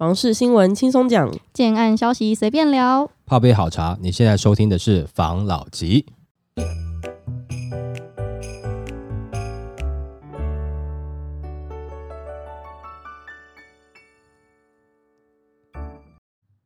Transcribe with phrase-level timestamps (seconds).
[0.00, 3.10] 房事新闻轻松讲，建案消息随便聊。
[3.26, 6.06] 泡杯好茶，你现在收听的是房老吉。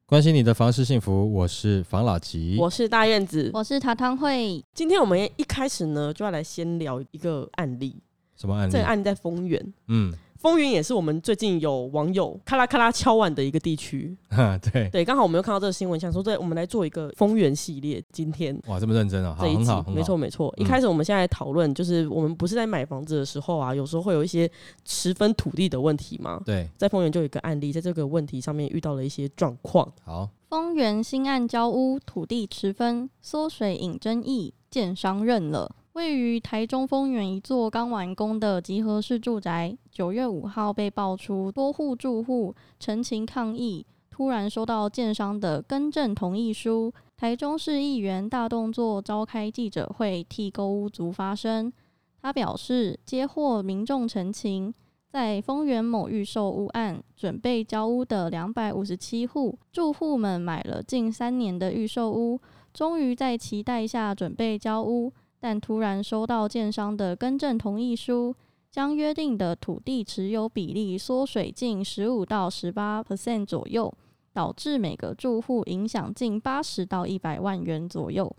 [0.06, 2.56] 关心你的房事幸福，我是房老吉。
[2.60, 3.50] 我是大院子。
[3.52, 8.00] 我是塔汤会，今天我们一开始呢，就要来先聊一个案例。
[8.36, 8.70] 什么案例？
[8.70, 10.14] 这个案例在丰原，嗯，
[10.44, 14.14] 丰原也是我们最近有网友咔啦咔啦敲碗的一个地区。
[14.28, 18.04] 啊， 对，对，刚好我们又看到这个新闻，想说对，我们来做一个丰原系列。
[18.12, 20.52] 今天哇，这么认真啊，好，这一集很好，很好没错没错。
[20.58, 24.46] 一嗯开始我们现在讨论，就是我们不是在买房子的时候啊，有时候会有一些
[24.84, 26.38] 持分土地的问题嘛。
[26.44, 29.90] 对，在丰原就有一个案例，在这个问题上面遇到了一些状况。
[30.04, 35.74] 好，丰原新案交屋土地持分缩水引争议，建商认了。
[35.94, 46.92] 位于台中丰原一座刚完工的集合式住宅，九月五号被爆出多户住户陈情抗议，突然收到建商的更正同意书。
[47.16, 51.72] 台中市议员大动作召开记者会，替购屋族发声。
[52.20, 54.74] 他表示，接获民众陈情，
[55.08, 62.40] 在丰原某预售屋案准备交屋的两百五十七户住户们买了近三年的预售屋，
[62.72, 65.12] 终于在期待下准备交屋，
[65.44, 68.34] 但突然收到建商的更正同意书，
[68.70, 73.92] 将约定的土地持有比例缩水近十五到十八 percent 左右，
[74.32, 78.34] 导致每个住户影响近八十到一百万元左右。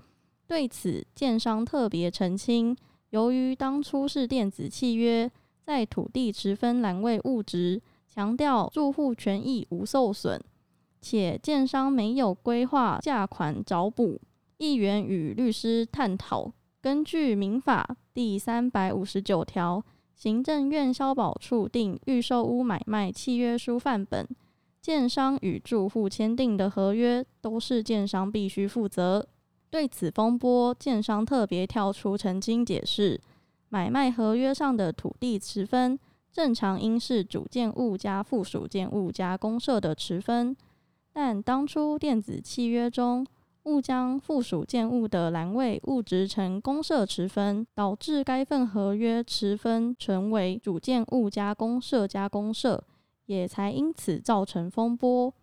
[0.48, 2.76] 对此，建商特别澄清，
[3.12, 5.32] 由于当初是电子契约，
[5.62, 10.42] 在土地持分栏位物质，强调住户权益无受损，
[11.00, 14.20] 且建商没有规划价款找补。
[14.58, 16.52] 议员与律师探讨，
[16.86, 19.84] 根据民法第三百五十九条，
[20.14, 24.28] 行政院消保处定预售屋买卖契约书范本，
[24.84, 29.28] 建商与住户签订的合约都是建商必须负责。
[29.72, 33.20] 对此风波，建商特别跳出澄清解释，
[33.70, 35.98] 买卖合约上的土地持分，
[36.32, 40.56] 正常应是主建物加附属建物加公社的持分，
[41.12, 43.26] 但当初电子契约中，
[43.66, 52.84] 误将附属建物的栏位误植成公社持分，导致该份合约持分成为主建物加公社加公社，
[53.26, 55.34] 也才因此造成风波。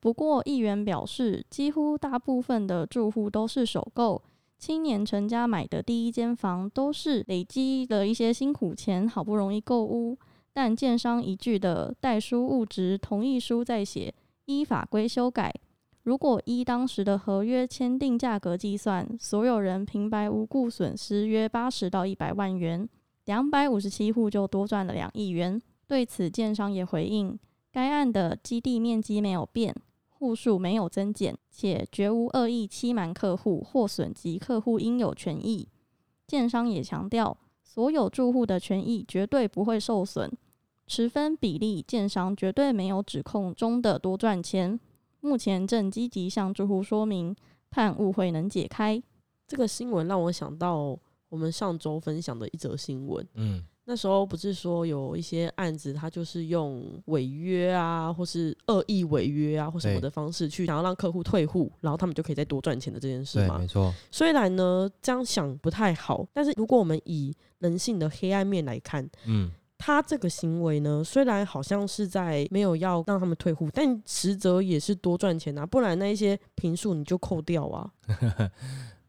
[0.00, 4.20] 不过，议员表示，几乎大部分的住户都是首购，
[4.58, 10.18] 青年成家买的第一间房，都是累积了一些辛苦钱，好不容易购屋。
[10.52, 14.12] 但建商一句的代书物质同意书在写，
[14.46, 15.54] 依法规修改。
[16.02, 22.88] 如果依当时的合约签订价格计算，所有人平白无故损失约八十到一百万元，
[23.26, 25.60] 两百五十七户就多赚了两亿元。
[25.86, 27.38] 对此，建商也回应，
[27.70, 29.74] 该案的基地面积没有变，
[30.08, 35.68] 户数没有增减，且绝无恶意欺瞒客户或损及客户应有权益。
[36.26, 40.32] 建商也强调，所有住户的权益绝对不会受损，
[40.86, 44.80] 持分比例建商绝对没有指控中的多赚钱。
[45.20, 47.34] 目前正积极向住户说明，
[47.70, 49.02] 盼误会能解开。
[49.46, 50.98] 这个新闻让我想到
[51.28, 53.26] 我们上周分享的一则新闻。
[53.34, 63.66] 嗯，那时候不是说有一些案子，他就是用违约啊，或是恶意违约啊，或什么的方式去想要让客户退户，然后他们就可以再多赚钱的这件事对，嘛没。
[63.66, 69.50] 错，虽然呢这样想不太好，但是如果我们以人性的黑暗面来看，嗯，
[69.82, 77.90] 他这个行为呢，虽然好像是在没有要让他们退户，但实则也是多赚钱啊，不然那一些平数你就扣掉啊。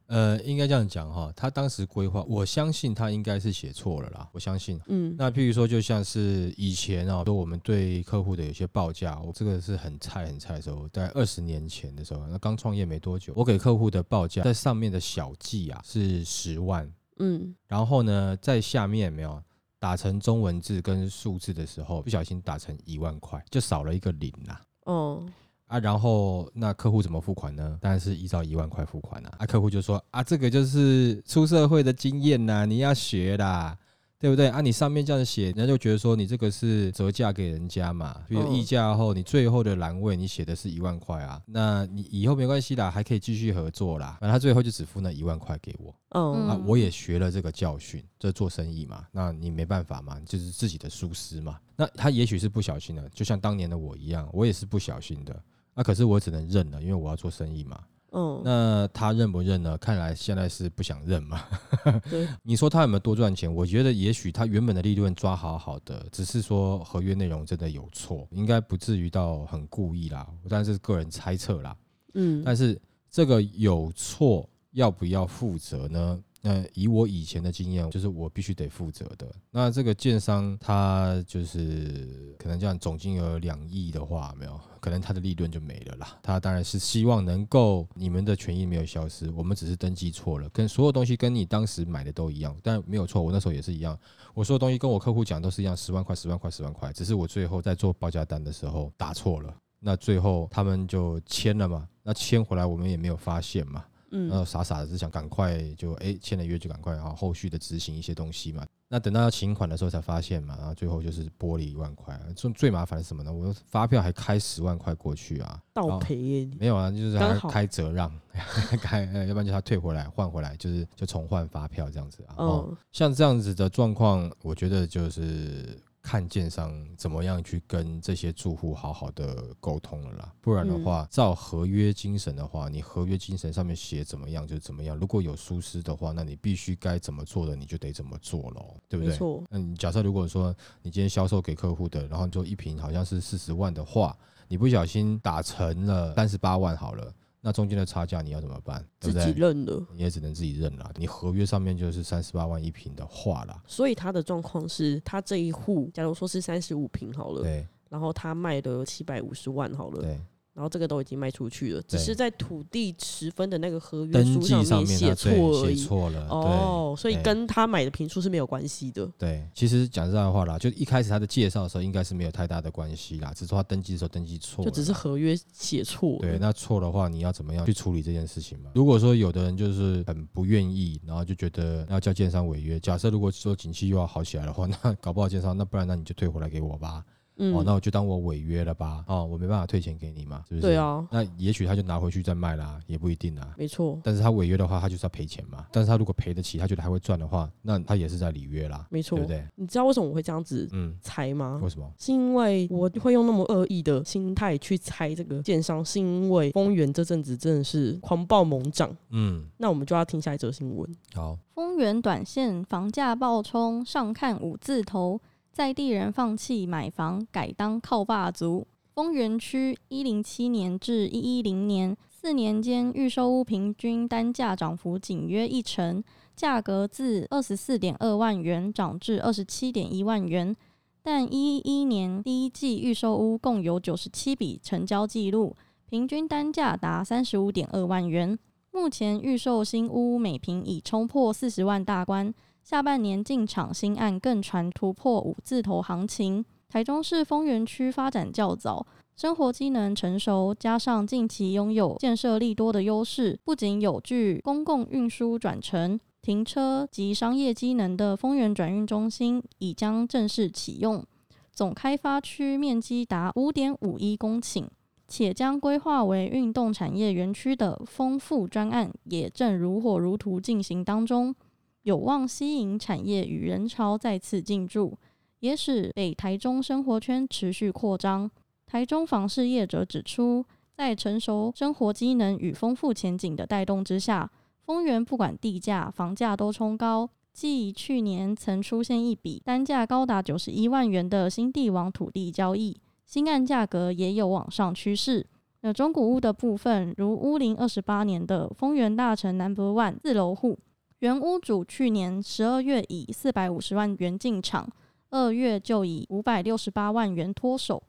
[0.07, 4.79] 呃，应该这样讲哈，他当时规划，我相信他应该是写错了啦，我相信。
[4.87, 19.41] 嗯，那譬如说，就像是以前啊，说我们对客户的有些报价，我这个是很菜很菜的时候，在二十年前的时候，那刚创业没多久，我给客户的报价在上面的小计啊是十万，嗯，然后呢，在下面有没有
[19.81, 24.61] 打成中文字跟数字的时候，不小心打成一万块，就少了一个零啦。
[24.85, 25.25] 哦，
[25.65, 27.79] 啊，然后那客户怎么付款呢？
[27.81, 29.33] 当然是依照一万块付款啊。
[29.39, 33.75] 啊，客户就说啊，这个就是出社会的经验呐，你要学啦，
[34.21, 34.49] 对不对？
[34.49, 44.17] 啊，你上面这样写，人家就觉得说你这个是折价给人家嘛，比如嗯议价后，你最后的栏位你写的是一万块啊，那你以后没关系啦，还可以继续合作啦。
[44.21, 45.91] 反正他最后就只付那一万块给我。
[46.09, 51.57] 嗯啊，我也学了这个教训，这做生意嘛，那你没办法嘛，就是自己的疏失嘛。
[51.75, 55.35] 那他也许是不小心的，就像当年的我一样，我也是不小心的。
[55.73, 57.79] 那、可是我只能认了，因为我要做生意嘛。
[58.11, 59.77] 嗯，那他认不认呢？
[59.77, 61.41] 看来现在是不想认嘛。
[62.09, 63.53] 对，你说他有没有多赚钱？
[63.53, 70.27] 我觉得也许他原本的利润抓好好的，只是说合约内容真的有错，应该不至于到很故意啦。
[70.49, 71.75] 但是个人猜测啦。
[72.13, 72.79] 嗯，但是
[73.09, 76.21] 这个有错要不要负责呢？
[76.43, 79.31] 那以我以前的经验，就是我必须得负责的。
[79.51, 86.17] 那这个建商他就是可能这样总金额两亿的话，没有可能他的利润就没了啦。
[86.23, 93.95] 他当然是希望能够你们的权益没有消失，我们只是登记错了，跟所有东西跟你当时买的都一样，但没有错，我那时候也是一样，
[94.33, 103.85] 我所有东西跟我客户讲都是一样，十万块，十万块，十万块，只是我最后在做报价单的时候打错了，那最后他们就签了嘛，那签回来我们也没有发现嘛。
[104.11, 108.65] 然后嗯，傻傻的只想赶快就哎签了约就赶快，啊后后续的执行一些东西嘛。
[108.93, 112.19] 那等到要请款的时候才发现嘛，然后最后就是剥离一万块。
[112.35, 113.31] 最最麻烦的是什么呢？
[113.31, 118.11] 我发票还开十万块过去啊，倒赔耶，没有啊，就是还刚好开折让，
[118.81, 122.35] 开，呃要不然就他退回来换回来，就是就重换发票这样子啊。
[122.37, 130.33] 哦，嗯，像这样子的状况，我觉得就是看建商怎么样去跟这些住户好好的沟通了啦。
[130.41, 134.97] 不然的话，照合约精神的话，你合约精神上面写怎么样就怎么样。
[134.97, 139.13] 如果有疏失的话，那你必须该怎么做的你就得怎么做咯，对不对？
[139.13, 148.79] 没错，那你假设如果说你今天销售给客户的，然后就一瓶好像是四十万的话，你不小心打成了三十八万好了，那中间的差价你要怎么办？
[148.99, 149.33] 对自不对？
[149.33, 149.87] 己认了。
[149.93, 150.91] 你也只能自己认了。
[150.97, 160.19] 你合约上面就是三十八万一平的话啦，所以他的状况是，他这一户，假如说是三十五平好了，对然后他卖的七百五十万好了，对，
[160.61, 165.75] 然后这个都已经卖出去了，只是在土地持分的那个合约登书上面写他错而已。
[165.75, 169.09] 写错了，哦，所以跟他买的平数是没有关系的。
[169.17, 176.19] 对，其实讲实在话啦，就一开始他的介绍的时候应该是没有太大的关系啦，只是他登记的时候登记错了，就只是合约写错了。
[176.19, 178.69] 对，那错的话，你要怎么样去处理这件事情嘛？
[178.75, 187.03] 如果说有的人就是很不愿意，然后就觉得要叫建商违约，假设如果说景气又要好起来的话，那搞不好建商，那不然那你就退回来给我吧。
[187.41, 189.03] 嗯，哦，那我就当我违约了吧。
[189.07, 190.61] 哦，我没办法退钱给你嘛，是不是？
[190.61, 190.77] 对。
[190.77, 193.53] 啊，那也许他就拿回去再卖啦，也不一定啊。
[193.57, 195.65] 没错，但是他违约的话，他就是要赔钱嘛。
[195.71, 199.43] 但是他如果赔得起，他觉得还会赚的话，那他也是在履约啦，没错对不对？
[199.55, 201.59] 你知道为什么我会这样子嗯，猜吗？
[201.63, 201.91] 为什么？
[201.97, 208.95] 是因为我会用那么恶意的心态去猜这个建商，是因为丰原这阵子真的是狂暴猛涨。
[209.09, 210.95] 嗯，那我们就要听下一则新闻。
[211.13, 215.19] 好，丰原短线房价暴冲，上看五字头，
[215.51, 218.65] 在地人放弃买房，改当靠霸族。
[218.93, 226.01] 丰原区一零七年至一一零年四年间，预售屋平均单价涨幅仅约一成，
[226.35, 230.55] 价格自二十四点二万元涨至二十七点一万元。
[231.03, 235.55] 但一一年第一季预售屋共有九十七笔成交记录，
[235.89, 238.37] 平均单价达三十五点二万元。
[238.71, 242.33] 目前预售新屋每平已冲破四十万大关，
[242.63, 246.45] 下半年进场新案更传突破五字头行情。
[246.69, 248.85] 台中市丰原区发展较早，
[249.15, 261.03] 生活机能成熟，加上近期拥有建设力多的优势，不仅有具公共运输转乘、停车及商业机能的丰原转运中心已将正式启用，
[261.51, 264.65] 总开发区面积达五点五一公顷。
[265.09, 271.35] 且将规划为运动产业园区的丰富专案也正如火如荼进行当中，
[271.83, 274.97] 有望吸引产业与人潮再次进驻，
[275.39, 278.29] 也使北台中生活圈持续扩张。
[278.65, 284.31] 台中房事业者指出，在成熟生活机能与丰富前景的带动之下，
[284.63, 287.09] 丰原不管地价、房价都冲高。
[287.33, 292.77] 继去年曾出现一笔单价高达九十一万元的新地王土地交易。
[293.05, 295.25] 新案价格也有往上趋势。
[295.61, 300.59] 那中古屋的部分，如屋龄二十八年的丰原大城 Number One 四楼户，
[301.01, 304.69] 原屋主去年十二月以四百五十万元进场，
[305.09, 307.81] 二月就以五百六十八万元脱手，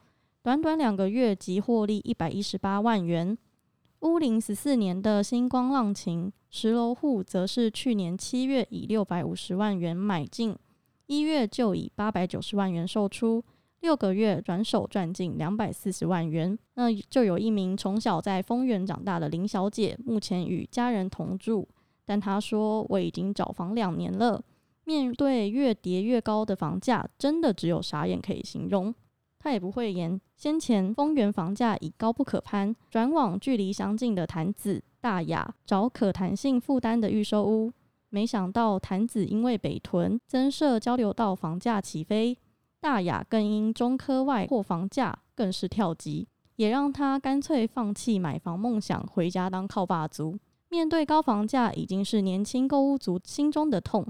[0.43, 3.37] 短短两个月即获利一百一十八万元。
[4.01, 10.57] 屋龄十四年的星光浪琴十楼户，则是去年七月以六百五十万元买进，
[11.05, 13.45] 一月就以八百九十万元售出。
[13.81, 21.69] 六个月转手赚进两百四十万元，那就有一名从小在丰原长大的林小姐，目前与家人同住，
[22.05, 24.43] 但他说我已经找房两年了，
[24.85, 28.95] 面对越跌越高的房价，真的只有傻眼可以形容。
[29.39, 37.73] 他也不会言，先前丰原房价已高不可攀，转往距离相近的潭子、大雅找可弹性负担的预售屋，
[38.09, 42.39] 没想到潭子因为北屯增设交流道，房价起飞。
[42.81, 50.37] 大雅更因中科外或房价更是跳级，也让他干脆放弃买房梦想，回家当靠爸族。
[50.73, 54.07] 面对高房价，已经是年轻购物族心中的痛。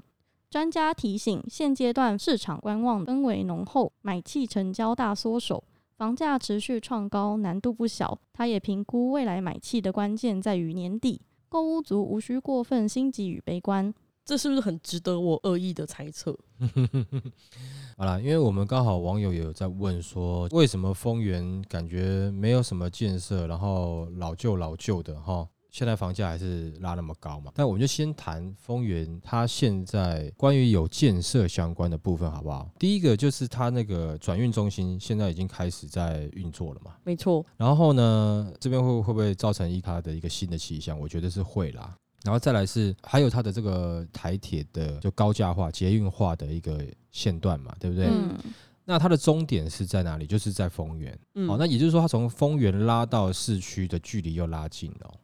[0.49, 5.65] 专家提醒，现阶段市场观望氛围浓厚，买气成交大缩手，
[5.97, 8.17] 房价持续创高，难度不小。
[8.33, 13.93] 他也评估未来买气的关键在于年底，购屋族无需过分心急与悲观。
[14.25, 16.39] 这是不是很值得我恶意的猜测？
[17.99, 27.51] 好啦，因为我们刚好网友也有在问说，为什么丰原感觉没有什么建设，然后老旧老旧的哈，现在房价还是拉那么高嘛？
[27.55, 32.71] 但我们就先谈丰原，它现在关于有建设相关的部分好不好？
[32.79, 36.95] 第一个就是它那个转运中心现在已经开始在运作了嘛？
[37.05, 41.01] 没错，然后呢，这边会会不会造成一它的一个新的气象？
[41.01, 41.97] 我觉得是会啦。
[42.23, 48.07] 然后再来是还有它的这个台铁的就高架化、捷运化的一个线段嘛，对不对？
[48.09, 48.39] 嗯
[48.85, 50.27] 那它的终点是在哪里？
[50.27, 51.19] 就是在丰原。
[51.37, 55.15] 嗯，好，那也就是说，它从丰原拉到市区的距离又拉近了哦。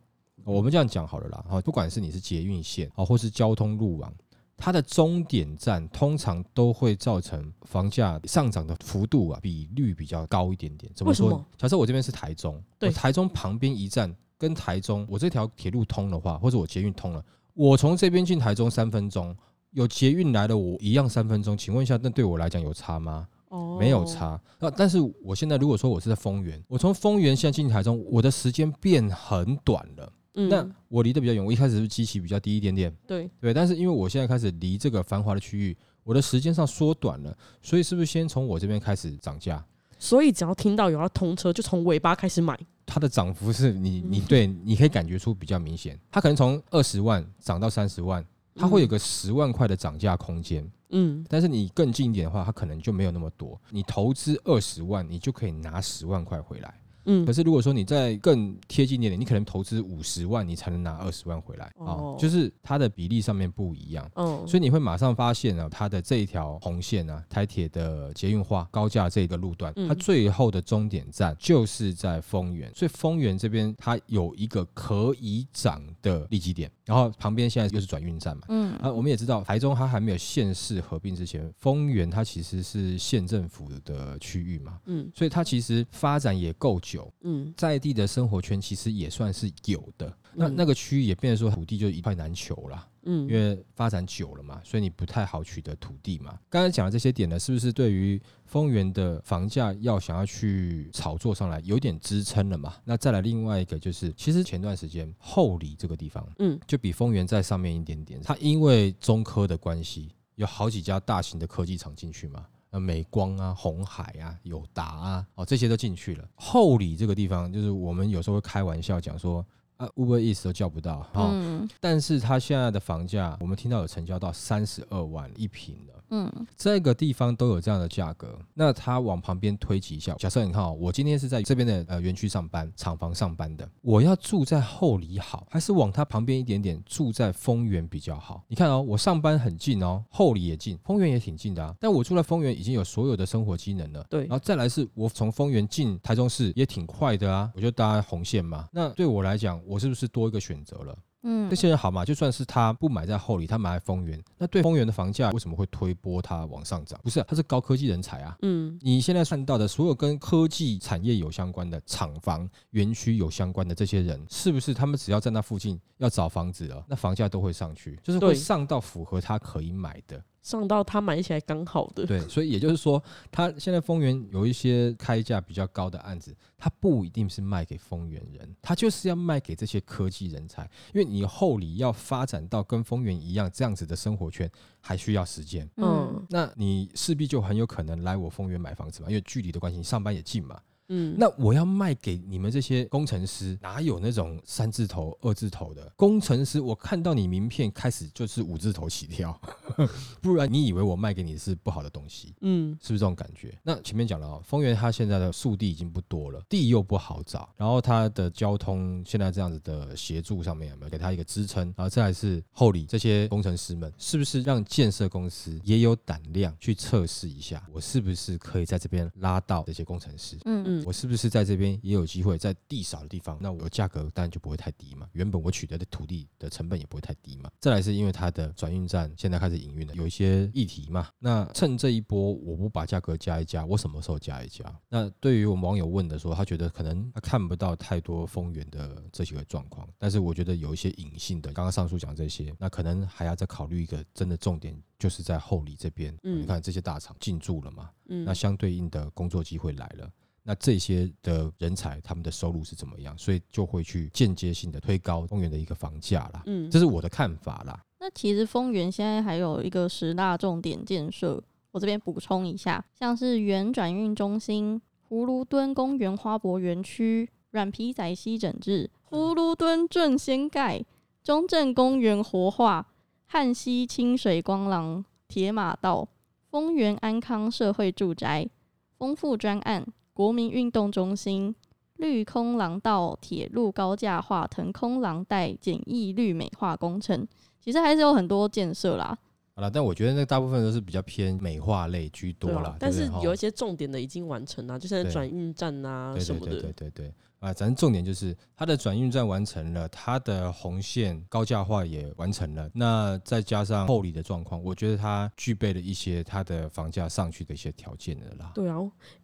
[0.52, 4.12] 我们这样讲好了啦，哈，不管是你是捷运线啊，或是交通路网，
[4.56, 10.90] 它的终点站通常都会造成房价上涨的幅度啊，比率比较高一点点。
[10.94, 11.46] 怎么说么？
[11.56, 17.24] 假设我这边是台中，对我台中旁边一站跟台中，我这条铁路通的话，或者我捷运通了，
[17.54, 19.36] 我从这边进台中三分钟，
[19.72, 21.56] 有捷运来了，我一样三分钟。
[21.56, 23.28] 请问一下，那对我来讲有差吗？
[23.50, 24.38] 哦没有，差。
[24.58, 30.12] 那但是我现在如果说我是在丰原，我从丰原现在进台中，我的时间变很短了。
[30.38, 33.52] 嗯，那我离得比较远，我一开始是机器比较低一点点，对，对。
[33.52, 39.62] 但是因为我现在开始离这个繁华的区域，我的时间上缩短了，所以是不是先从我这边开始涨价？
[39.98, 42.56] 所以只要听到有要通车，就从尾巴开始买。
[42.86, 50.64] 它的涨幅是你你对你可以感觉出比较明显，它可能从二十万涨到三十万，它会有个十万块的涨价空间。
[50.90, 53.60] 嗯，但是你更近一点的话，它可能就没有那么多。
[53.70, 56.80] 你投资二十万，你就可以拿十万块回来。
[57.08, 57.26] 嗯。
[57.26, 64.08] 可是如果说你在更贴近一点点，你可能投资五十万，你才能拿二十万回来啊、哦就是它的比例上面不一样。
[64.14, 69.88] 嗯，所以你会马上发现呢、它的这一条红线啊，台铁的捷运化高架这个路段，嗯。
[69.88, 78.44] 它最后的终点站就是在丰原，所以丰原这边它有一个可以涨的利基点，然后旁边现在又是转运站嘛。
[78.48, 90.10] 嗯啊，我们也知道台中它还没有县市合并之前，丰原它其实是县政府的区域嘛，嗯所以它其实发展也够久，嗯在地的生活圈其实也算是有的。
[90.32, 92.88] 那嗯那个区域也变成说土地就一块难求啦。
[93.10, 96.38] 嗯，因为发展久了嘛，所以你不太好取得土地嘛。
[96.50, 102.74] 刚才讲的这些点呢，是不是对于丰原的房价要想要去炒作上来，有点支撑了嘛？
[102.84, 112.46] 那再来另外一个就是，其实前段时间后里这个地方，嗯就比丰原在上面一点点，它因为中科的关系，有好几家大型的科技厂进去嘛。
[112.70, 116.28] 呃，美光啊、红海啊、友达啊，哦，这些都进去了。
[116.34, 119.42] 后里这个地方，就是我们有时候会开玩笑讲说，
[119.78, 125.97] 啊，Uber Eats 都叫不到，哦，嗯但是它现在的房价，我们听到有成交到三十二万一平了。
[126.10, 130.14] 嗯这个地方都有这样的价格，那他往旁边推挤一下。
[130.14, 138.42] 假设你看哦，我今天是在这边的呃园区上班，厂房上班的，我要住在后里好，还是往它旁边一点点住在丰原比较好？
[138.48, 141.74] 你看哦，我上班很近哦，后里也近，丰原也挺近的啊。
[141.78, 148.68] 但我住在丰原已经有所有的生活机能了，对然后再来是我从丰原进台中市也挺快的啊，我就搭红线嘛。
[148.72, 150.96] 那对我来讲，我是不是多一个选择了？
[151.22, 156.98] 嗯这些人好嘛，就算是他不买在后里，他买在丰原，那对丰原的房价为什么会推波它往上涨？
[157.02, 158.36] 不是、啊，他是高科技人才啊。
[158.42, 170.22] 嗯你现在看到的所有跟科技产业有相关的厂房、园区有相关的这些人，是不是他们只要在那附近要找房子了，那房价都会上去，就是会上到符合他可以买的。
[170.48, 172.06] 上到他买起来刚好的。
[172.06, 180.62] 对，所以也就是说，他现在丰原有一些开价比较高的案子，他不一定是卖给丰原人，他就是要卖给这些科技人才，
[180.94, 184.50] 因为你后里要发展到跟丰原一样这样子的生活圈，
[184.80, 185.68] 还需要时间。
[185.76, 190.58] 嗯那你势必就很有可能来我丰原买房子嘛，因为距离的关系，你上班也近嘛。
[190.88, 196.60] 嗯，那我要卖给你们这些工程师，哪有那种三字头、二字头的工程师？
[196.60, 199.38] 我看到你名片开始就是五字头起跳，
[200.20, 202.34] 不然你以为我卖给你是不好的东西？
[202.40, 203.56] 嗯是不是这种感觉？
[203.62, 211.62] 那前面讲了哦，丰源它现在的速地已经不多了，地又不好找，然后它的交通现在这样子的协助上面有没有给它一个支撑？
[211.76, 220.36] 然后再来是后里这些工程师们，是不是让建设公司也有胆量去测试一下，我是不是可以在这边拉到这些工程师？
[220.44, 227.50] 嗯嗯嗯我是不是在这边也有机会在地少的地方，那我价格当然就不会太低嘛，原本我取得的土地的成本也不会太低嘛。
[227.60, 234.64] 再来是因为它的转运站现在开始营运了，有一些议题嘛，那趁这一波我不把价格加一加，我什么时候加一加？
[234.88, 250.10] 那对于我们网友问的说，他觉得可能他看不到太多丰源的这些个状况，但是我觉得有一些隐性的，刚刚上述讲这些，那可能还要再考虑一个真的重点，就是在后里这边，嗯你看这些大厂进驻了嘛，嗯那相对应的工作机会来了。
[250.48, 253.14] 那这些的人才，他们的收入是怎么样？
[253.18, 256.42] 所以就会去间接性的推高丰原的一个房价啦。
[256.46, 257.78] 嗯这是我的看法啦。
[258.00, 261.38] 那其实丰原现在还有一个十大重点建设，
[261.70, 270.82] 我这边补充一下，像是原转运中心、葫芦墩公园花博园区、软皮仔溪整治、葫芦墩镇掀盖、
[271.22, 272.86] 中正公园活化、
[273.26, 276.08] 汉溪清水光廊、铁马道、
[276.50, 278.48] 丰原安康社会住宅、
[278.96, 279.86] 丰富专案、
[280.18, 281.54] 国民运动中心。
[281.98, 287.26] 绿空廊道铁路高架化腾空廊带简易绿美化工程，
[287.60, 289.16] 其实还是有很多建设啦。
[289.54, 292.62] 好了，但我觉得那大部分都是比较偏美化类居多啦。
[292.62, 296.52] 对啊，但是对不对有一些重点的已经完成了，就像转运站啊什么的。
[296.52, 308.50] 对对对对啊，咱重点就是它的转运站完成了，它的红线高架化也完成了，那再加上后里的状况，我觉得它具备了一些它的房价上去的一些条件的啦。
[308.54, 308.76] 对啊，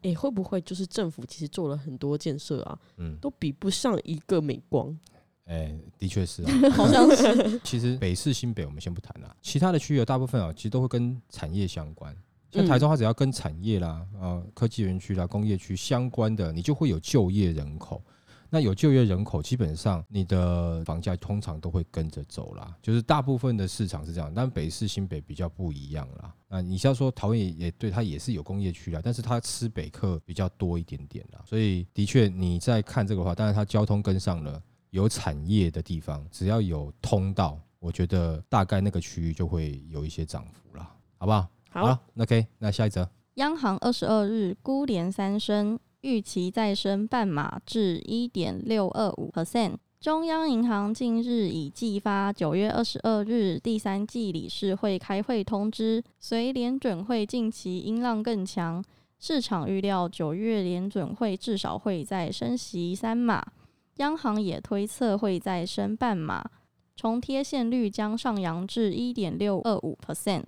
[0.03, 4.97] 诶，会不会就是政府其实做了很多建设啊，嗯，都比不上一个美光？
[5.47, 6.51] 哎、的确是啊。
[6.73, 12.17] 好像是 其实北市、新北我们先不谈啦，其他的区域大部分啊，其实都会跟产业相关。
[12.55, 18.03] 像台中，它只要跟产业啦、呃科技园区啦、工业区相关的，你就会有就业人口。
[18.51, 22.73] 那有就业人口，基本上你的房价通常都会跟着走啦。
[22.81, 26.33] 就是大部分的市场是这样，但北市、新北比较不一样啦。
[26.49, 31.43] 那你像说桃园也对，它也是有工业区啦，但是它吃北客比较多一点点啦。
[31.45, 34.63] 所以的确你在看这个话，当然它交通跟上了。
[34.91, 41.49] 有产业的地方，只要有通道，我觉得大概那个区域就会有一些涨幅啦，好不好？
[41.75, 49.79] 好，那 OK，那下一则，央行二十二日估连三升，预期再升半码至一点六二五 percent。
[50.01, 58.85] 中央银行近日已寄发九月二十二日第三季理事会开会通知，随联准会近期音浪更强，
[59.19, 63.45] 市场预料九月联准会至少会再升息三码，
[63.97, 66.49] 央行也推测会再升半码，
[66.95, 70.45] 重贴现率将上扬至一点六二五 percent。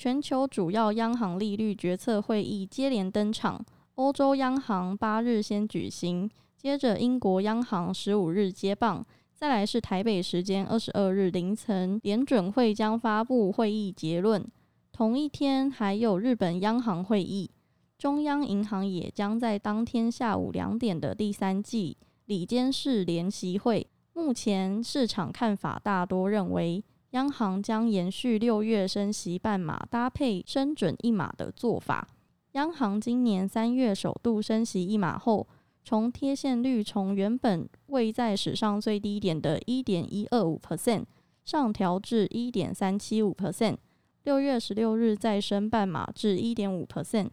[0.00, 3.62] 全球主要央行利率决策会议接连登场，
[3.96, 14.42] 欧洲央行八日先举行，接着英国央行十五日接棒，再来是台北时间二十二日凌晨，联准会将发布会议结论。
[14.90, 17.50] 同一天还有日本央行会议，
[17.98, 23.86] 中央银行也将在当天下午两点的第三季里监事联席会。
[24.14, 32.06] 目前市场看法大多认为，央行将延续六月升息半码搭配升准一码的做法。
[32.52, 35.46] 央行今年三月首度升息一码后，
[35.84, 41.04] 从贴现率从原本位在史上最低点的一点一二五 percent
[41.44, 43.76] 上调至一点三七五 percent。
[44.22, 47.30] 六月十六日再升半码至一点五 percent，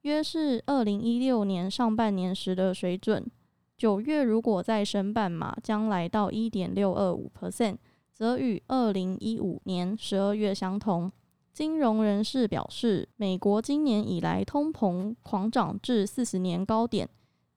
[0.00, 3.24] 约是二零一六年上半年时的水准。
[3.76, 7.76] 九月如果再升半码，将来到一点六二五 percent。
[8.22, 11.10] 则与二零一五年十二月相同。
[11.52, 17.08] 金融人士表示，美国今年以来通膨狂涨至四十年高点，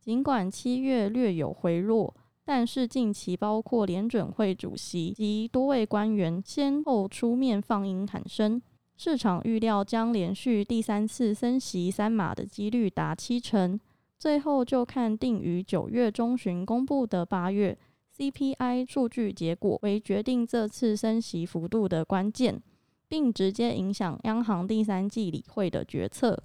[0.01, 2.11] 尽管七月略有回落，
[2.43, 8.59] 但是近期包括联准会主席及多位官员先后出面放鹰喊声，
[8.97, 13.79] 市场预料将连续第三次升息三码的几率达七成。
[14.17, 17.77] 最后就看定于九月中旬公布的八月。
[18.17, 22.61] CPI 数据结果为决定这次升息幅度的关键，
[23.09, 26.41] 并直接影响央行第三季理会的决策。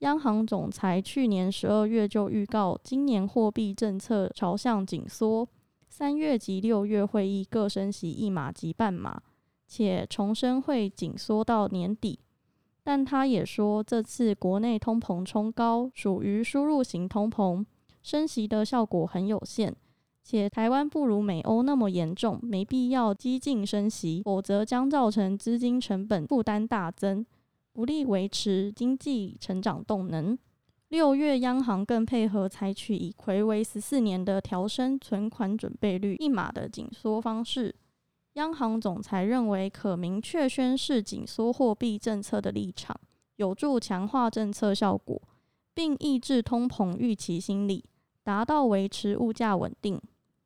[0.00, 5.48] 央行总裁去年十二月就预告，今年货币政策朝向紧缩，
[5.88, 9.22] 三月及六月会议各升息一码及半码，
[9.66, 12.18] 且重申会紧缩到年底。
[12.82, 17.64] 但他也说，这次国内通膨冲高属于输入型通膨，
[18.02, 19.74] 升息的效果很有限。
[20.24, 27.26] 且台湾不如美欧那么严重，没必要激进升息，否则将造成资金成本负担大增，
[27.72, 30.38] 不利维持经济成长动能。
[30.88, 37.74] 六月央行更配合采取以魁为十四年的调升存款准备率一码的紧缩方式。
[38.34, 42.98] 央行总裁认为，可明确宣示紧缩货币政策的立场，
[43.36, 45.20] 有助强化政策效果。
[45.74, 47.82] 并抑制通膨预期心理，
[48.22, 50.00] 达到维持物价稳定。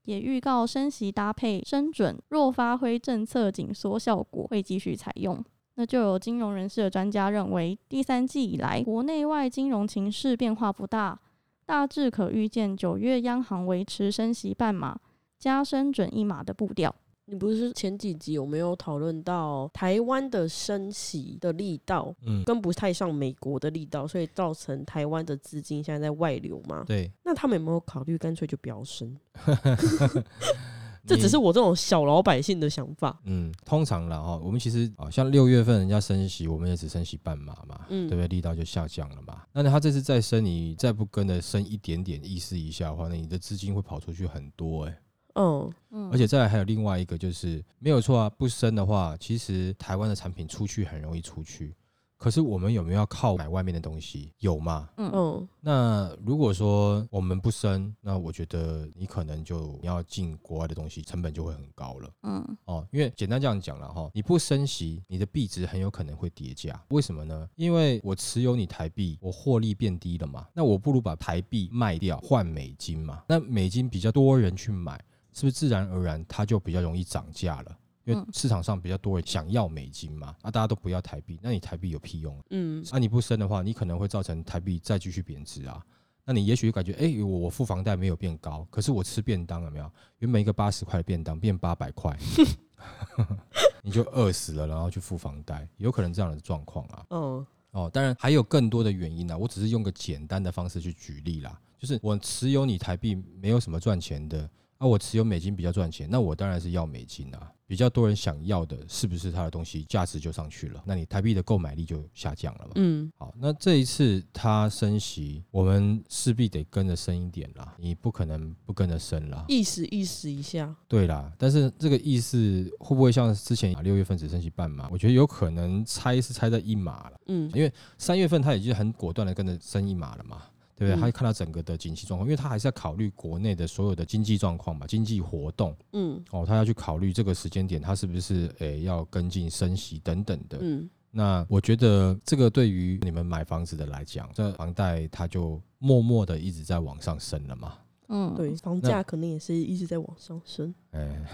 [0.04, 5.44] 也预告升息搭配升准，若发挥政策紧缩效果，会继续采用。
[5.74, 11.20] 那就有金融人士的专家认为，第三季以来，国内外金融情势变化不大，
[11.66, 14.96] 大致可预见九月央行维持升息半码，
[15.40, 16.94] 加升准一码的步调。
[17.28, 26.84] 你不是前几集有没有讨论到台湾的升息的力道，嗯，跟不太上美国的力道，所以造成台湾的资金现在在外流嘛？
[26.86, 29.16] 对，那他们有没有考虑干脆就不要升？
[31.04, 33.16] 这只是我这种小老百姓的想法。
[33.24, 38.26] 嗯，通常了哈，我们其实啊，像六月份人家升息，我们也只升息半码嘛，嗯对不对？
[38.28, 39.42] 力道就下降了嘛。
[39.52, 44.98] 那他这次再升，你再不跟着升一点点，意思一下的话，那你的资金会跑出去很多哎、
[45.36, 51.74] 嗯，嗯，而且再来还有另外一个就是没有错啊，不升的话，其实台湾的产品出去很容易出去。
[52.18, 54.32] 可是我们有没有要靠买外面的东西？
[54.38, 54.88] 有吗？
[54.96, 62.10] 嗯嗯那如果说我们不升，那我觉得你可能就你要进国外的东西，成本就会很高了。
[62.22, 66.82] 嗯哦，因为简单这样讲了哈，你不升息，你的币值很有可能会叠加。
[66.88, 67.46] 为什么呢？
[67.54, 73.22] 因为我持有你台币，我获利变低了嘛，那我不如把台币卖掉换美金嘛。
[73.28, 74.98] 那美金比较多人去买，
[75.36, 77.78] 是不是自然而然它就比较容易涨价了？
[78.04, 82.42] 因为嗯市场上比较多人想要美金嘛，啊，大家都不要台币，那你台币有屁用啊？
[82.50, 85.84] 嗯啊，你不升的话，你可能会造成台币再继续贬值啊。
[86.24, 89.92] 那你也许感觉，哎、我我付房贷没有变高，可是我吃便当了没有？
[90.20, 92.16] 原本一个八十块的便当变八百块
[93.82, 97.06] 你就饿死了，然后去付房贷，有可能这样的状况啊。
[97.10, 107.52] 哦哦，当然还有更多的原因啊，我只是用个简单的方式去举例啦，就是我持有你台币没有什么赚钱的，啊，我持有美金比较赚钱，那我当然是要美金啊。
[107.68, 110.80] 比较多人想要的，是不是它的东西价值就上去了？
[110.86, 112.70] 那你台币的购买力就下降了嘛？
[112.76, 119.44] 嗯好，那这一次它升息，我们势必得跟着升一点啦，你不可能不跟着升啦。
[119.48, 120.72] 意思意思一下。
[120.86, 124.88] 对啦，但是这个意思会不会像之前六月份只升息半码？
[124.92, 127.20] 我觉得有可能猜是猜在一码了。
[127.26, 130.42] 嗯因为三月份它已经很果断的跟着升一码了嘛，
[130.76, 130.94] 对不对？
[130.94, 140.58] 嗯他看到整个的景气状况，因为他还是要考虑国内的所有的经济状况嘛，经济活动嗯哦，他要去考虑这个时间点，他是不是诶要跟进升息等等的。
[140.60, 147.78] 嗯那我觉得这个对于你们买房子的来讲，这房贷它就默默的一直在往上升了嘛。
[148.08, 150.74] 嗯，对，房价可能也是一直在往上升。
[150.90, 151.24] 哎，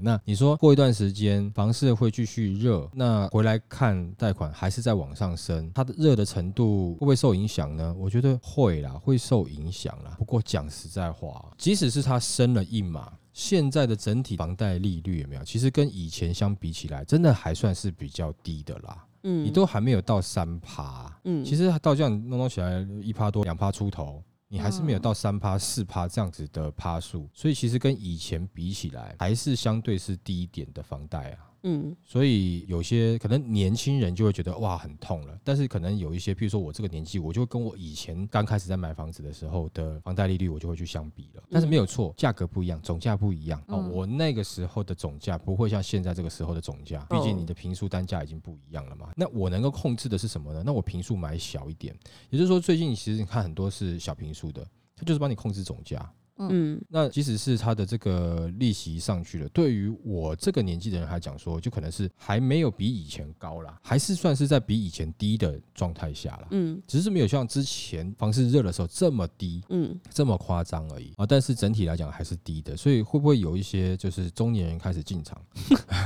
[0.00, 7.94] 那你说过一段时间房市会继续热，那回来看贷款还是在往上升，它的热的程度会不会受影响呢？
[7.98, 10.14] 我觉得会啦，会受影响啦。
[10.18, 15.42] 不过讲实在话，即使是它升了一码，现在的整体房贷利率有没有？
[15.42, 19.04] 其实跟以前相比起来，真的还算是比较低的啦。
[19.24, 31.47] 嗯，你都还没有到三趴，嗯，其实到这样弄弄起来一趴多两趴出头，你还是没有嗯到三趴四趴这样子的趴数，所以其实跟以前比起来，还是相对是低一点的房贷啊。
[31.62, 41.42] 嗯所以有些可能年轻人就会觉得哇很痛了，但是可能有一些，譬如说我这个年纪，我就跟我以前刚开始在买房子的时候的房贷利率，我就会去相比了。
[41.50, 43.78] 但是没有错，价格不一样，总价不一样哦。
[43.82, 49.10] 嗯我那个时候的总价不会像现在这个时候的总价，毕竟哦你的平数单价已经不一样了嘛。
[49.16, 50.62] 那我能够控制的是什么呢？
[50.64, 51.94] 那我平数买小一点，
[52.30, 56.08] 也就是说最近其实你看很多是小平数的，它就是帮你控制总价。
[56.38, 66.48] 嗯那即使是他的这个利息上去了，对于我这个年纪的人来讲说，就可能是还没有比以前高啦，还是算是在比以前低的状态下啦。
[66.50, 71.26] 嗯只是没有像之前房市热的时候这么低，嗯这么夸张而已啊。
[71.26, 75.40] 但是整体来讲还是低的，所以会不会有一些就是中年人开始进场？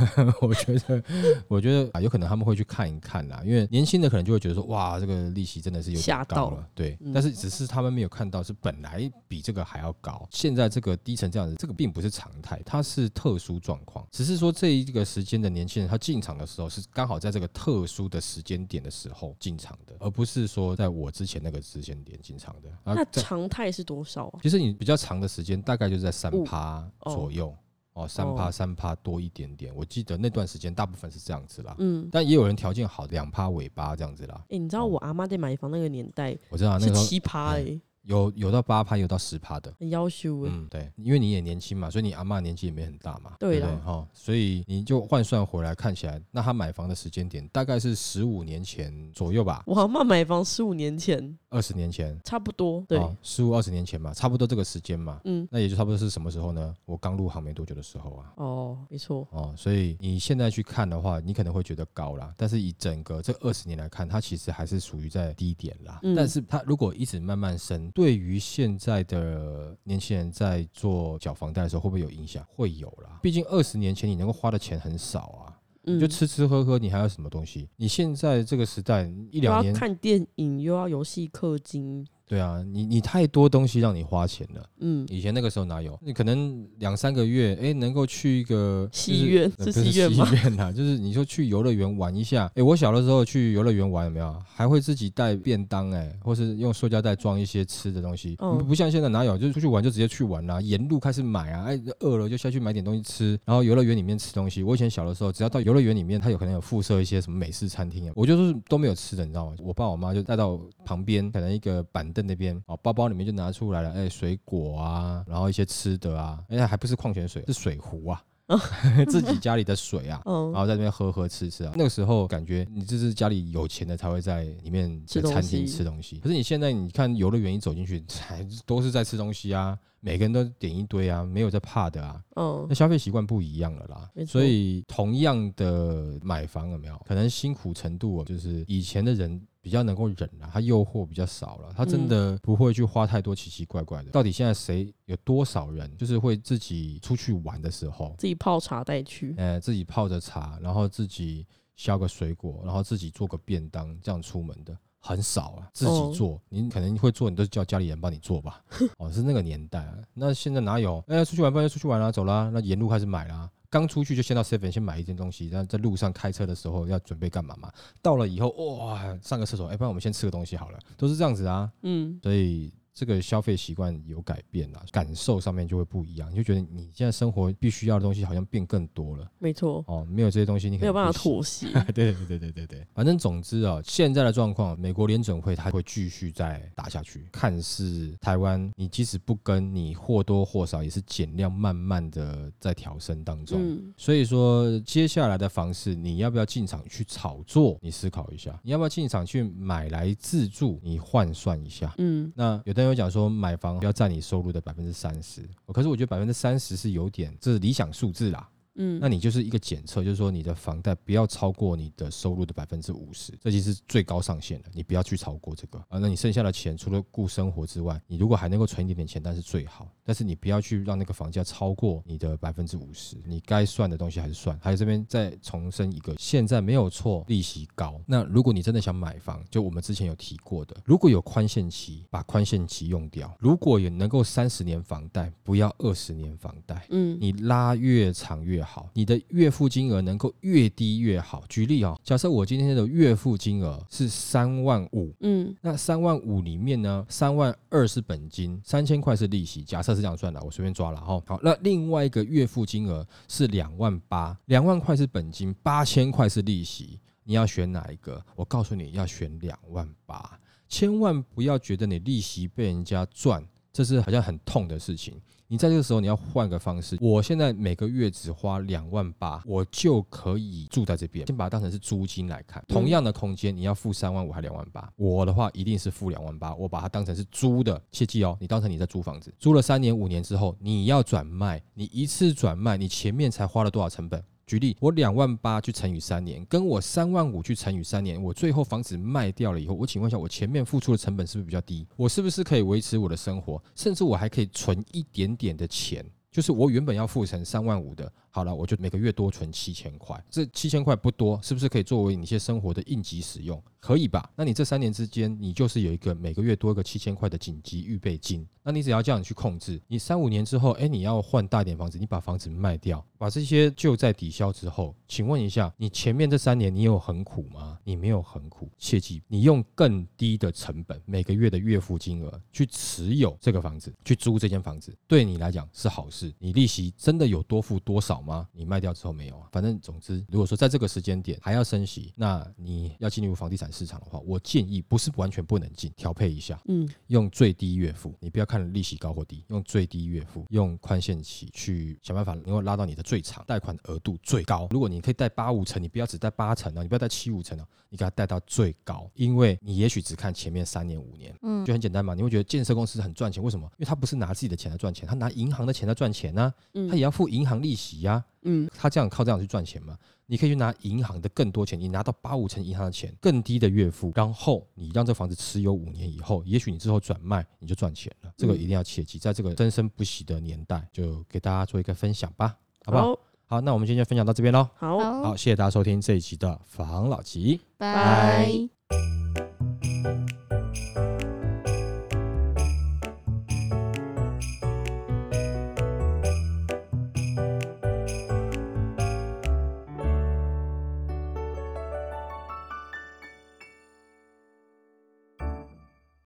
[0.41, 1.03] 我觉得，
[1.49, 6.97] 我觉得啊，有可能他们会去看一看啦，因为年轻的可能就会觉得说，哇，这个利息真的是有点高了，对。
[7.01, 14.07] 嗯但是只是他们没有看到是本来比这个还要高，现在这个低成这样子，这个并不是常态，它是特殊状况。
[14.11, 22.71] 只是说这一个时间的年轻人他进场的时候是刚好在这个特殊的时间点的时候进场的，而不是说在我之前那个时间点进场的。
[22.85, 24.41] 啊那常态是多少啊？
[24.43, 27.55] 其实你比较长的时间，大概就是在三趴哦左右
[27.95, 29.75] 哦，三趴哦三趴多一点点。
[29.75, 34.45] 我记得那段时间大部分是这样子啦，嗯，但也有人条件好，两趴尾巴这样子啦。
[34.49, 39.73] 哎，你知道我阿妈在买房那个年代我知道那是个时候七趴哎，有有到八趴，有到十趴的。
[39.79, 40.51] 很要求哎。
[40.53, 43.77] 嗯，对，因为你也年轻嘛，所以你阿嬷年纪也没很大嘛，对对？
[43.77, 52.85] 哈，所以你就换算回来看起来，那他买房的时间点大概是十五年前左右吧，我阿妈买房十五年前，二十年前，差不多。
[52.89, 55.21] 对，十五二十年前嘛，差不多这个时间嘛。
[55.25, 56.75] 嗯，那也就差不多是什么时候呢？
[56.85, 58.33] 我刚入行没多久的时候啊。
[58.37, 59.27] 哦，没错。
[59.31, 66.01] 哦，所以你现在去看的话，你可能会觉得高啦，但是以整个这二十年来看，它其实还是属于在低点啦。
[66.03, 72.45] 嗯但是它如果一直慢慢升，对于现在的年轻人在做缴房贷的时候，会不会有影响？
[72.55, 77.69] 会有啦，毕竟二十年前你能够花的钱很少啊，嗯，你就吃吃喝喝，你还有什么东西？
[77.77, 82.07] 你现在这个时代一又两年，看电影，又要游戏氪金。
[82.33, 84.67] 对啊，你你太多东西让你花钱了。
[84.81, 85.99] 嗯，以前那个时候哪有？
[86.03, 92.51] 你可能两三个月，哎，能够去一个就是戏院是呃是戏院吗戏院啊，就是你说去游乐园玩一下。
[92.55, 94.35] 哎，我小的时候去游乐园玩有没有？
[94.47, 98.35] 还会自己带便当哎，或是用塑胶袋装一些吃的东西。
[98.39, 104.63] 嗯不像现在哪有，就是出去玩就直接去玩啦、沿路开始买啊，哎，饿了就下去买点东西吃，然后游乐园里面吃东西。
[104.63, 109.57] 我以前小的时候，只要到游乐园里面，它有可能有附设一些什么美式餐厅啊，我就是都没有吃的，你知道吗？
[109.59, 118.23] 我爸我妈就带到旁边，可能一个板凳那边，哦，包包里面就拿出来了，哎，水果啊，然后一些吃的啊，哎，还不是矿泉水，是水壶啊，
[119.09, 120.23] 自己家里的水啊。
[120.27, 126.19] 嗯然，后在那边喝喝吃吃啊，那个时候感觉你这是家里有钱的才会在里面在餐厅吃东西。
[126.19, 132.21] 可是你现在你看游乐园一走进去，还都是在吃东西啊，每个人都点一堆啊，没有在怕的啊。
[132.37, 144.11] 嗯那，消费习惯不一样了啦所以同样的买房有没有可能辛苦程度哦，就是以前的人比较能够忍啦，他诱惑比较少了，他真的不会去花太多奇奇怪怪的。
[144.11, 149.35] 到底现在谁有多少人就是会自己出去玩的时候，自己泡茶带去。
[149.39, 151.47] 呃，自己泡着茶，然后自己
[151.77, 155.71] 削个水果，然后自己做个便当，这样出门的很少啊。
[155.73, 158.61] 自哦己做，你可能会做，你都是叫家里人帮你做吧？
[158.99, 159.95] 哦，是那个年代啊。
[160.13, 161.03] 那现在哪有？
[161.07, 162.51] 哎、出去玩，不然就出去玩啦、走啦。
[162.53, 163.49] 那沿路开始买啦。
[163.73, 167.73] 刚出去就先到 seven 先买一件东西，然后在路上开车的时候要准备干嘛嘛？
[168.03, 171.73] 到了以后哇，上个厕所，哎、不然我们先吃个东西好了，都是这样子啊。
[171.81, 181.13] 嗯，所以这个消费习惯有改变啦，感受上面就会不一样，你就觉得你现在生活必须要的东西好像变更多了没错，哦，没有这些东西你可没有办法。
[181.13, 181.67] 妥协。
[181.95, 187.27] 对对对对对对，反正总之啊，现在的状况，美国联准会它会继续再打下去。
[187.33, 193.59] 看似台湾，你即使不跟，你或多或少也是减量，慢慢的在调升当中。
[193.61, 197.79] 嗯，所以说，接下来的房市，你要不要进场去炒作？
[197.81, 200.79] 你思考一下，你要不要进场去买来自住？
[200.83, 201.95] 你换算一下。
[201.99, 205.43] 嗯，那有的有讲说，买房要占你收入的百分之三十，
[205.73, 208.49] 可是我觉得百分之三十是有点，这是理想数字啦。
[208.77, 215.99] 嗯，那你就是一个检测，就是说你的房贷不要超过你的收入的百分之五十，这就是最高上限了，你不要去超过这个啊。
[215.99, 219.89] 那你剩下的钱除了顾生活之外，你如果还能够存一点点钱，那是最好。
[220.05, 224.59] 但是你不要去让那个房价超过你的百分之五十，你该算的东西还是算。
[224.61, 228.01] 还有这边再重申一个，现在没有错，利息高。
[228.07, 236.87] 那如果你真的想买房，就我们之前有提过的，如果有宽限期，把宽限期用掉；如果也能够三十年房贷，不要二十年房贷。
[236.91, 241.45] 嗯，你拉越长越好，你的月付金额能够越低越好。
[241.49, 249.63] 举例啊、假设我今天的月付金额是三万五，嗯，那三万五里面呢，三万二是本金，三千块是利息。
[249.63, 251.23] 假设是这样算的，我随便抓了哈。
[251.27, 256.99] 好，那另外一个月付金额是两万八，两万块是本金，八千块是利息。
[257.25, 258.21] 你要选哪一个？
[258.35, 265.21] 我告诉你要选两万八，千万不要觉得你利息被人家赚，这是好像很痛的事情。
[265.53, 272.65] 你在这个时候你要换个方式，我现在每个月只花两万八，我就可以住在这边，先把它当成是租金来看。
[272.67, 277.79] 同样的空间，你要付三万五还两万八，我的话一定是付两万八，我把它当成是租的。
[277.93, 284.25] 切记哦，你当成你在租房子，租了三年五年之后，你要转卖，你一次转卖，你前面才花了多少成本？
[284.47, 291.87] 举例，我两万八去乘以三年，跟我三万五去乘以三年，我最后房子卖掉了以后，我请问一下，我前面付出的成本是不是比较低？
[291.97, 296.05] 我是不是可以维持我的生活，甚至我还可以存一点点的钱？
[296.31, 303.63] 就是我原本要付成三万五的，好了，我就每个月多存七千块，这七千块不多，是不是可以作为你一些生活的应急使用？
[303.79, 304.31] 可以吧？
[304.35, 317.79] 那你这三年之间，你就是有一个每个月多一个七千块的紧急预备金，那你只要这样去控制，你三五年之后，哎，你要换大点房子，你把房子卖掉，把这些旧债抵消之后，请问一下，你前面这三年你有很苦吗？
[317.85, 326.33] 你没有很苦，切记你用更低的成本，每个月的月付金额去持有这个房子，去租这间房子，对你来讲是好事。
[326.39, 328.49] 你利息真的有多付多少吗？
[328.53, 329.49] 你卖掉之后没有啊？
[329.53, 344.69] 反正总之，如果说在这个时间点还要升息，那你要进入房地产市场的话，我建议不是完全不能进，调配一下，嗯，用最低月付，你不要看利息高或低，用最低月付，用宽限期去想办法能够拉到你的最长贷款额度最高。
[344.71, 352.15] 如果你可以贷八五成，你不要只贷八成啊，你不要贷七五成啊，你给它贷到最高，因为你也许只看前面三年五年，嗯就很简单嘛。
[352.15, 353.67] 你会觉得建设公司很赚钱，为什么？
[353.73, 358.12] 因为他不是拿自己的钱来赚钱，他拿银行的钱来赚钱呢、嗯他也要付银行利息呀、
[358.43, 359.97] 嗯他这样靠这样去赚钱嘛？
[360.27, 368.33] 你可以去拿银行的更多钱，你拿到八五成银行的钱，更低的月付，然后你让这房子持有五年以后，也许你之后转卖你就赚钱了。
[368.37, 373.05] 这个嗯一定要切记，在这个生生不息的年代，就给大家做一个分享吧，好不好？
[373.09, 374.67] 好好，那我们今天就分享到这边喽。
[374.77, 374.99] 好。
[374.99, 377.61] 好，谢谢大家收听这一集的房老吉。
[377.77, 378.51] 拜。